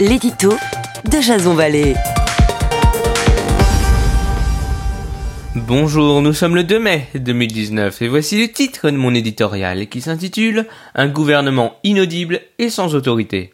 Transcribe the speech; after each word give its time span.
l'édito 0.00 0.48
de 1.10 1.20
Jason 1.20 1.52
Vallée. 1.52 1.94
Bonjour, 5.54 6.22
nous 6.22 6.32
sommes 6.32 6.54
le 6.54 6.64
2 6.64 6.78
mai 6.78 7.08
2019 7.14 8.00
et 8.00 8.08
voici 8.08 8.40
le 8.40 8.50
titre 8.50 8.90
de 8.90 8.96
mon 8.96 9.14
éditorial 9.14 9.88
qui 9.88 10.00
s'intitule 10.00 10.66
Un 10.94 11.08
gouvernement 11.08 11.76
inaudible 11.84 12.40
et 12.58 12.70
sans 12.70 12.94
autorité. 12.94 13.52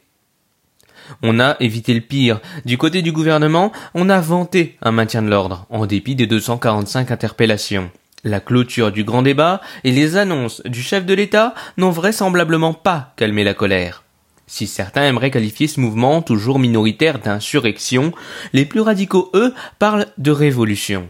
On 1.22 1.40
a 1.40 1.56
évité 1.58 1.94
le 1.94 2.00
pire. 2.00 2.40
Du 2.64 2.78
côté 2.78 3.02
du 3.02 3.10
gouvernement, 3.10 3.72
on 3.94 4.08
a 4.08 4.20
vanté 4.20 4.76
un 4.82 4.92
maintien 4.92 5.22
de 5.22 5.28
l'ordre, 5.28 5.66
en 5.68 5.84
dépit 5.86 6.14
des 6.14 6.28
245 6.28 7.10
interpellations. 7.10 7.90
La 8.22 8.38
clôture 8.38 8.92
du 8.92 9.02
grand 9.02 9.22
débat 9.22 9.60
et 9.82 9.90
les 9.90 10.16
annonces 10.16 10.62
du 10.64 10.80
chef 10.80 11.04
de 11.06 11.14
l'État 11.14 11.54
n'ont 11.76 11.90
vraisemblablement 11.90 12.72
pas 12.72 13.14
calmé 13.16 13.42
la 13.42 13.54
colère. 13.54 14.05
Si 14.46 14.66
certains 14.66 15.04
aimeraient 15.04 15.30
qualifier 15.30 15.66
ce 15.66 15.80
mouvement, 15.80 16.22
toujours 16.22 16.58
minoritaire, 16.58 17.18
d'insurrection, 17.18 18.12
les 18.52 18.64
plus 18.64 18.80
radicaux, 18.80 19.30
eux, 19.34 19.52
parlent 19.78 20.06
de 20.18 20.30
révolution. 20.30 21.08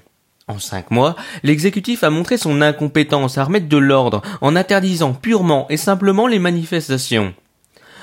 En 0.48 0.58
cinq 0.58 0.90
mois, 0.90 1.16
l'exécutif 1.42 2.04
a 2.04 2.10
montré 2.10 2.38
son 2.38 2.62
incompétence 2.62 3.36
à 3.36 3.44
remettre 3.44 3.68
de 3.68 3.76
l'ordre 3.76 4.22
en 4.40 4.56
interdisant 4.56 5.12
purement 5.12 5.66
et 5.68 5.76
simplement 5.76 6.26
les 6.26 6.38
manifestations. 6.38 7.34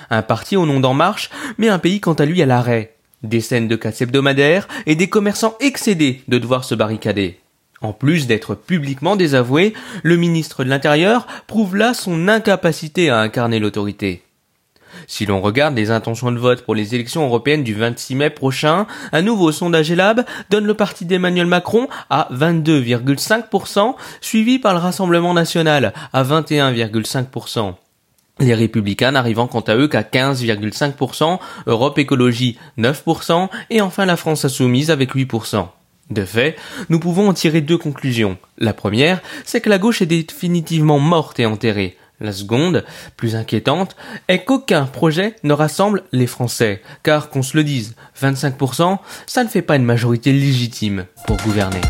Un 0.09 0.21
parti 0.21 0.55
au 0.57 0.65
nom 0.65 0.79
d'En 0.79 0.93
Marche, 0.93 1.29
mais 1.57 1.69
un 1.69 1.79
pays 1.79 2.01
quant 2.01 2.13
à 2.13 2.25
lui 2.25 2.41
à 2.41 2.45
l'arrêt. 2.45 2.95
Des 3.23 3.39
scènes 3.39 3.69
de 3.69 3.77
casse 3.77 4.01
hebdomadaires 4.01 4.67
et 4.85 4.95
des 4.95 5.07
commerçants 5.07 5.55
excédés 5.61 6.21
de 6.27 6.37
devoir 6.37 6.65
se 6.65 6.75
barricader. 6.75 7.39
En 7.81 7.93
plus 7.93 8.27
d'être 8.27 8.55
publiquement 8.55 9.15
désavoué, 9.15 9.73
le 10.03 10.17
ministre 10.17 10.63
de 10.63 10.69
l'Intérieur 10.69 11.25
prouve 11.47 11.77
là 11.77 11.93
son 11.93 12.27
incapacité 12.27 13.09
à 13.09 13.19
incarner 13.19 13.59
l'autorité. 13.59 14.21
Si 15.07 15.25
l'on 15.25 15.41
regarde 15.41 15.75
les 15.75 15.91
intentions 15.91 16.31
de 16.31 16.37
vote 16.37 16.63
pour 16.63 16.75
les 16.75 16.95
élections 16.95 17.25
européennes 17.25 17.63
du 17.63 17.73
26 17.73 18.15
mai 18.15 18.29
prochain, 18.29 18.87
un 19.11 19.21
nouveau 19.21 19.51
sondage 19.51 19.91
Elab 19.91 20.25
donne 20.49 20.65
le 20.65 20.73
parti 20.73 21.05
d'Emmanuel 21.05 21.47
Macron 21.47 21.87
à 22.09 22.27
22,5%, 22.31 23.95
suivi 24.21 24.59
par 24.59 24.73
le 24.73 24.79
Rassemblement 24.79 25.33
national 25.33 25.93
à 26.11 26.23
21,5%. 26.23 27.75
Les 28.39 28.55
républicains 28.55 29.11
n'arrivant 29.11 29.47
quant 29.47 29.61
à 29.61 29.75
eux 29.75 29.87
qu'à 29.87 30.01
15,5%, 30.01 31.39
Europe 31.67 31.99
Écologie 31.99 32.57
9% 32.79 33.49
et 33.69 33.81
enfin 33.81 34.05
la 34.05 34.17
France 34.17 34.45
Insoumise 34.45 34.89
avec 34.89 35.15
8%. 35.15 35.67
De 36.09 36.25
fait, 36.25 36.57
nous 36.89 36.99
pouvons 36.99 37.29
en 37.29 37.33
tirer 37.33 37.61
deux 37.61 37.77
conclusions. 37.77 38.37
La 38.57 38.73
première, 38.73 39.21
c'est 39.45 39.61
que 39.61 39.69
la 39.69 39.77
gauche 39.77 40.01
est 40.01 40.07
définitivement 40.07 40.99
morte 40.99 41.39
et 41.39 41.45
enterrée. 41.45 41.95
La 42.23 42.31
seconde, 42.31 42.85
plus 43.17 43.35
inquiétante, 43.35 43.97
est 44.29 44.45
qu'aucun 44.45 44.85
projet 44.85 45.35
ne 45.43 45.51
rassemble 45.51 46.03
les 46.13 46.25
Français, 46.25 46.81
car 47.03 47.29
qu'on 47.29 47.43
se 47.43 47.57
le 47.57 47.65
dise, 47.65 47.95
25%, 48.21 48.97
ça 49.27 49.43
ne 49.43 49.49
fait 49.49 49.61
pas 49.61 49.75
une 49.75 49.83
majorité 49.83 50.31
légitime 50.31 51.05
pour 51.27 51.35
gouverner. 51.37 51.81